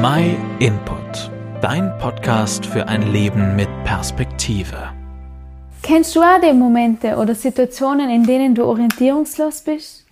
My 0.00 0.36
Input, 0.60 1.28
dein 1.60 1.98
Podcast 1.98 2.64
für 2.64 2.86
ein 2.86 3.10
Leben 3.10 3.56
mit 3.56 3.68
Perspektive. 3.82 4.90
Kennst 5.82 6.14
du 6.14 6.20
auch 6.20 6.40
die 6.40 6.52
Momente 6.52 7.16
oder 7.16 7.34
Situationen, 7.34 8.08
in 8.08 8.22
denen 8.22 8.54
du 8.54 8.64
orientierungslos 8.64 9.62
bist? 9.62 10.06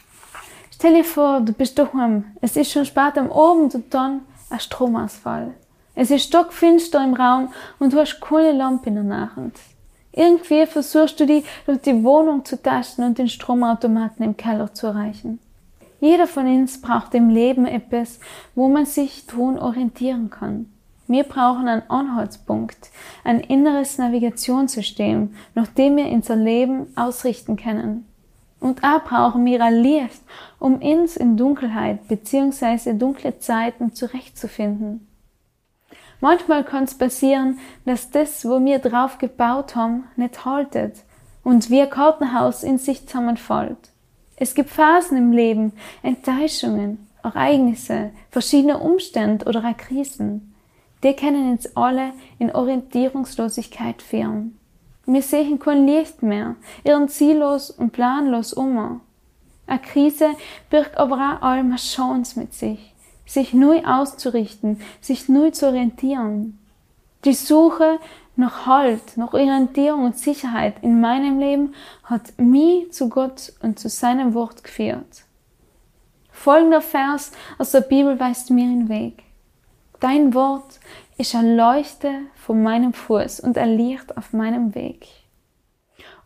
Stell 0.75 0.95
dir 0.95 1.05
vor, 1.05 1.41
du 1.41 1.53
bist 1.53 1.79
daheim, 1.79 2.25
es 2.41 2.57
ist 2.57 2.73
schon 2.73 2.85
spät 2.85 3.17
am 3.17 3.31
Abend 3.31 3.77
und 3.77 3.95
dann 3.95 4.23
ein 4.51 4.59
Stromausfall. 4.59 5.55
Es 5.95 6.11
ist 6.11 6.25
stockfinster 6.25 7.05
im 7.05 7.15
Raum 7.15 7.53
und 7.79 7.93
du 7.93 8.01
hast 8.01 8.21
keine 8.21 8.59
Lampe 8.59 8.89
in 8.89 8.97
der 8.97 9.05
Nachhand. 9.05 9.55
Irgendwie 10.11 10.67
versuchst 10.67 11.21
du 11.21 11.27
die 11.27 11.45
durch 11.65 11.83
die 11.83 12.03
Wohnung 12.03 12.45
zu 12.45 12.61
tasten 12.61 13.05
und 13.05 13.19
den 13.19 13.29
Stromautomaten 13.29 14.25
im 14.25 14.37
Keller 14.37 14.75
zu 14.75 14.89
erreichen. 14.89 15.39
Jeder 16.07 16.29
von 16.29 16.47
uns 16.47 16.81
braucht 16.81 17.15
im 17.15 17.31
Leben 17.31 17.67
etwas, 17.67 18.21
wo 18.55 18.69
man 18.69 18.87
sich 18.87 19.27
tun 19.27 19.59
orientieren 19.59 20.31
kann. 20.31 20.73
Wir 21.09 21.25
brauchen 21.25 21.67
einen 21.67 21.91
Anhaltspunkt, 21.91 22.93
ein 23.25 23.41
inneres 23.41 23.99
Navigationssystem, 23.99 25.35
nach 25.57 25.67
dem 25.67 25.97
wir 25.97 26.07
unser 26.07 26.37
Leben 26.37 26.87
ausrichten 26.95 27.57
können. 27.57 28.07
Und 28.61 28.85
auch 28.85 29.03
brauchen 29.03 29.45
wir 29.47 29.61
ein 29.65 29.83
Licht, 29.83 30.23
um 30.61 30.77
uns 30.77 31.17
in 31.17 31.37
Dunkelheit 31.37 32.07
bzw. 32.07 32.93
dunkle 32.93 33.41
Zeiten 33.41 33.93
zurechtzufinden. 33.93 35.09
Manchmal 36.21 36.63
kann 36.63 36.85
es 36.85 36.97
passieren, 36.97 37.59
dass 37.85 38.13
das, 38.13 38.45
wo 38.45 38.65
wir 38.65 38.79
drauf 38.79 39.19
gebaut 39.19 39.75
haben, 39.75 40.05
nicht 40.15 40.45
haltet 40.45 41.03
und 41.43 41.69
wie 41.69 41.81
ein 41.81 41.91
Kartenhaus 41.91 42.63
in 42.63 42.79
sich 42.79 43.09
zusammenfällt. 43.09 43.91
Es 44.37 44.55
gibt 44.55 44.71
Phasen 44.71 45.17
im 45.17 45.33
Leben, 45.33 45.73
Enttäuschungen, 46.03 47.09
Ereignisse, 47.23 48.11
verschiedene 48.31 48.79
Umstände 48.79 49.47
oder 49.47 49.65
auch 49.65 49.77
Krisen. 49.77 50.55
Die 51.03 51.15
können 51.15 51.53
uns 51.53 51.75
alle 51.77 52.13
in 52.39 52.55
Orientierungslosigkeit 52.55 54.03
führen. 54.03 54.59
Wir 55.07 55.23
sehen 55.23 55.59
kein 55.59 55.87
Licht 55.87 56.23
mehr, 56.23 56.57
irren 56.85 57.09
ziellos 57.09 57.71
und 57.71 57.93
planlos 57.93 58.53
um. 58.53 59.01
Eine 59.67 59.81
Krise 59.81 60.31
birgt 60.71 60.97
aber 60.97 61.17
auch 61.17 61.43
allem 61.43 61.75
Chance 61.77 62.39
mit 62.39 62.55
sich 62.55 62.93
sich 63.27 63.53
neu 63.53 63.85
auszurichten, 63.85 64.81
sich 65.01 65.29
neu 65.29 65.51
zu 65.51 65.67
orientieren. 65.67 66.59
Die 67.27 67.35
Suche 67.35 67.99
nach 68.37 68.67
Halt, 68.67 69.17
nach 69.17 69.33
Orientierung 69.33 70.05
und 70.05 70.17
Sicherheit 70.17 70.77
in 70.83 71.01
meinem 71.01 71.41
Leben 71.41 71.75
hat 72.05 72.39
mich 72.39 72.93
zu 72.93 73.09
Gott 73.09 73.53
und 73.63 73.81
zu 73.81 73.89
seinem 73.89 74.33
Wort 74.33 74.63
geführt. 74.63 75.25
Folgender 76.31 76.81
Vers 76.81 77.33
aus 77.59 77.73
der 77.73 77.81
Bibel 77.81 78.21
weist 78.21 78.51
mir 78.51 78.67
den 78.67 78.89
Weg. 78.89 79.25
Dein 79.99 80.35
Wort 80.35 80.79
ist 81.19 81.35
ein 81.35 81.57
Leuchte 81.57 82.13
vor 82.37 82.55
meinem 82.55 82.93
Fuß 82.93 83.41
und 83.41 83.59
ein 83.59 83.77
Licht 83.77 84.17
auf 84.17 84.33
meinem 84.33 84.77
Weg. 84.77 85.09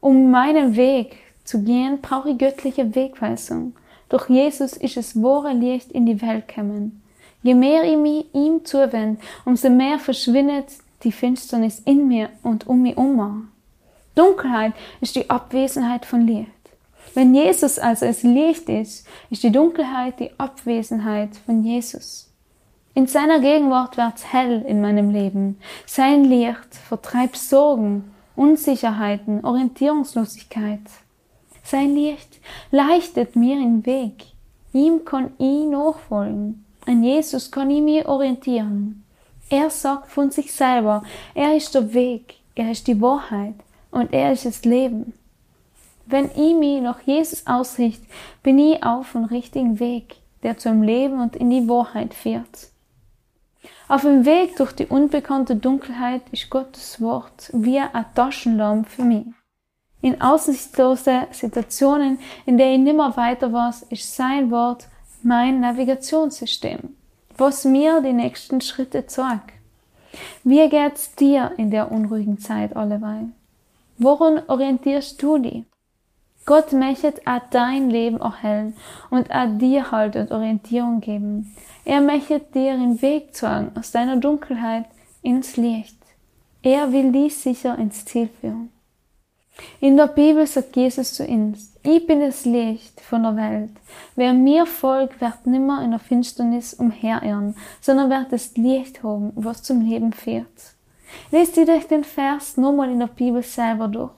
Um 0.00 0.30
meinen 0.30 0.76
Weg 0.76 1.16
zu 1.44 1.62
gehen, 1.62 2.02
brauche 2.02 2.28
ich 2.28 2.36
göttliche 2.36 2.94
Wegweisung. 2.94 3.74
Durch 4.10 4.28
Jesus 4.28 4.74
ist 4.74 4.98
es 4.98 5.22
wahre 5.22 5.54
Licht 5.54 5.92
in 5.92 6.04
die 6.04 6.20
Welt 6.20 6.46
gekommen. 6.46 7.02
Je 7.42 7.54
mehr 7.54 7.84
ich 7.84 7.96
mich 7.96 8.26
ihm 8.34 8.66
zuwende, 8.66 9.18
umso 9.46 9.70
mehr 9.70 9.98
verschwindet 9.98 10.66
die 11.02 11.12
Finsternis 11.12 11.80
in 11.80 12.08
mir 12.08 12.30
und 12.42 12.66
um 12.66 12.82
mich 12.82 12.96
herum. 12.96 13.48
Dunkelheit 14.14 14.74
ist 15.00 15.16
die 15.16 15.30
Abwesenheit 15.30 16.04
von 16.04 16.26
Licht. 16.26 16.50
Wenn 17.14 17.34
Jesus 17.34 17.78
also 17.78 18.06
das 18.06 18.22
Licht 18.22 18.68
ist, 18.68 19.06
ist 19.30 19.42
die 19.42 19.52
Dunkelheit 19.52 20.20
die 20.20 20.30
Abwesenheit 20.38 21.36
von 21.46 21.64
Jesus. 21.64 22.30
In 22.94 23.06
seiner 23.06 23.40
Gegenwart 23.40 23.96
wird's 23.96 24.32
hell 24.32 24.64
in 24.66 24.80
meinem 24.80 25.10
Leben. 25.10 25.58
Sein 25.86 26.24
Licht 26.24 26.74
vertreibt 26.74 27.36
Sorgen, 27.36 28.12
Unsicherheiten, 28.36 29.44
Orientierungslosigkeit. 29.44 30.80
Sein 31.62 31.94
Licht 31.94 32.40
leichtet 32.70 33.36
mir 33.36 33.56
den 33.56 33.86
Weg. 33.86 34.26
Ihm 34.72 35.04
kann 35.04 35.32
ich 35.38 35.66
nachfolgen. 35.66 36.64
An 36.86 37.02
Jesus 37.04 37.50
kann 37.50 37.70
ich 37.70 37.82
mich 37.82 38.06
orientieren. 38.06 38.99
Er 39.50 39.68
sagt 39.68 40.12
von 40.12 40.30
sich 40.30 40.52
selber, 40.52 41.02
er 41.34 41.56
ist 41.56 41.74
der 41.74 41.92
Weg, 41.92 42.36
er 42.54 42.70
ist 42.70 42.86
die 42.86 43.00
Wahrheit 43.00 43.56
und 43.90 44.12
er 44.12 44.32
ist 44.32 44.46
das 44.46 44.64
Leben. 44.64 45.12
Wenn 46.06 46.26
ich 46.26 46.54
mich 46.54 46.80
nach 46.80 47.00
Jesus 47.02 47.46
ausrichte, 47.48 48.06
bin 48.44 48.60
ich 48.60 48.84
auf 48.84 49.10
dem 49.10 49.24
richtigen 49.24 49.80
Weg, 49.80 50.16
der 50.44 50.56
zum 50.56 50.82
Leben 50.82 51.20
und 51.20 51.34
in 51.34 51.50
die 51.50 51.68
Wahrheit 51.68 52.14
führt. 52.14 52.68
Auf 53.88 54.02
dem 54.02 54.24
Weg 54.24 54.54
durch 54.56 54.70
die 54.70 54.86
unbekannte 54.86 55.56
Dunkelheit 55.56 56.22
ist 56.30 56.48
Gottes 56.48 57.00
Wort 57.00 57.50
wie 57.52 57.80
ein 57.80 58.04
Taschenlampe 58.14 58.88
für 58.88 59.02
mich. 59.02 59.26
In 60.00 60.20
aussichtslosen 60.20 61.26
Situationen, 61.32 62.20
in 62.46 62.56
der 62.56 62.72
ich 62.72 62.78
nimmer 62.78 63.16
weiter 63.16 63.52
weiß, 63.52 63.82
ist 63.90 64.14
sein 64.14 64.52
Wort 64.52 64.86
mein 65.24 65.58
Navigationssystem, 65.58 66.96
was 67.40 67.64
mir 67.64 68.02
die 68.02 68.12
nächsten 68.12 68.60
Schritte 68.60 69.06
zeigt. 69.06 69.54
Wie 70.44 70.68
geht's 70.68 71.14
dir 71.14 71.52
in 71.56 71.70
der 71.70 71.90
unruhigen 71.90 72.38
Zeit 72.38 72.76
alleweil? 72.76 73.30
Woran 73.96 74.42
orientierst 74.46 75.22
du 75.22 75.38
dich? 75.38 75.64
Gott 76.44 76.72
möchte 76.72 77.14
auch 77.24 77.40
dein 77.50 77.90
Leben 77.90 78.20
erhellen 78.20 78.74
und 79.08 79.30
auch 79.30 79.58
dir 79.58 79.90
Halt 79.90 80.16
und 80.16 80.32
Orientierung 80.32 81.00
geben. 81.00 81.54
Er 81.84 82.00
möchte 82.00 82.40
dir 82.40 82.76
den 82.76 83.00
Weg 83.00 83.34
zeigen 83.34 83.72
aus 83.74 83.90
deiner 83.90 84.16
Dunkelheit 84.16 84.84
ins 85.22 85.56
Licht. 85.56 85.96
Er 86.62 86.92
will 86.92 87.10
dich 87.12 87.36
sicher 87.36 87.78
ins 87.78 88.04
Ziel 88.04 88.28
führen. 88.40 88.70
In 89.82 89.96
der 89.96 90.08
Bibel 90.08 90.46
sagt 90.46 90.76
Jesus 90.76 91.14
zu 91.14 91.24
uns, 91.24 91.72
ich 91.82 92.06
bin 92.06 92.20
das 92.20 92.44
Licht 92.44 93.00
von 93.00 93.22
der 93.22 93.36
Welt. 93.36 93.70
Wer 94.14 94.34
mir 94.34 94.66
folgt, 94.66 95.22
wird 95.22 95.46
nimmer 95.46 95.82
in 95.82 95.92
der 95.92 95.98
Finsternis 95.98 96.74
umherirren, 96.74 97.56
sondern 97.80 98.10
wird 98.10 98.30
das 98.30 98.54
Licht 98.58 99.02
haben, 99.02 99.32
was 99.36 99.62
zum 99.62 99.80
Leben 99.80 100.12
führt. 100.12 100.74
Lest 101.30 101.56
dir 101.56 101.64
durch 101.64 101.88
den 101.88 102.04
Vers 102.04 102.58
nochmal 102.58 102.90
in 102.90 102.98
der 102.98 103.06
Bibel 103.06 103.42
selber 103.42 103.88
durch. 103.88 104.10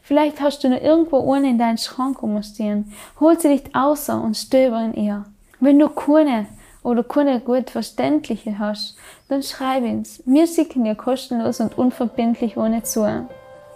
Vielleicht 0.00 0.40
hast 0.40 0.64
du 0.64 0.70
noch 0.70 0.80
irgendwo 0.80 1.30
eine 1.30 1.50
in 1.50 1.58
deinen 1.58 1.76
Schrank 1.76 2.22
umstehen. 2.22 2.94
Hol 3.20 3.38
sie 3.38 3.48
dich 3.48 3.76
außer 3.76 4.18
und 4.18 4.34
stöber 4.34 4.82
in 4.82 4.94
ihr. 4.94 5.24
Wenn 5.60 5.78
du 5.78 5.90
keine 5.90 6.46
oder 6.82 7.04
keine 7.04 7.38
gut 7.40 7.68
verständliche 7.68 8.58
hast, 8.58 8.96
dann 9.28 9.42
schreib 9.42 9.84
uns. 9.84 10.22
Wir 10.24 10.46
schicken 10.46 10.84
dir 10.84 10.94
kostenlos 10.94 11.60
und 11.60 11.76
unverbindlich 11.76 12.56
ohne 12.56 12.82
zu. 12.82 13.28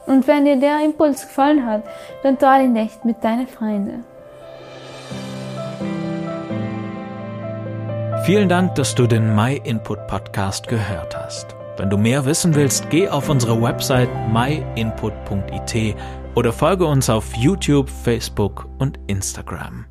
Und 0.07 0.27
wenn 0.27 0.45
dir 0.45 0.59
der 0.59 0.85
Impuls 0.85 1.23
gefallen 1.23 1.67
hat, 1.67 1.83
dann 2.23 2.39
teile 2.39 2.65
ihn 2.65 2.77
echt 2.77 3.05
mit 3.05 3.23
deinen 3.23 3.47
Freunden. 3.47 4.05
Vielen 8.25 8.49
Dank, 8.49 8.75
dass 8.75 8.95
du 8.95 9.07
den 9.07 9.37
My 9.37 9.61
Input 9.63 10.07
Podcast 10.09 10.67
gehört 10.67 11.17
hast. 11.17 11.55
Wenn 11.77 11.91
du 11.91 11.97
mehr 11.97 12.25
wissen 12.25 12.55
willst, 12.55 12.91
geh 12.91 13.09
auf 13.09 13.29
unsere 13.29 13.61
Website 13.63 14.09
myinput.it 14.33 15.97
oder 16.35 16.53
folge 16.53 16.87
uns 16.87 17.09
auf 17.09 17.35
YouTube, 17.37 17.89
Facebook 17.89 18.69
und 18.79 18.99
Instagram. 19.07 19.87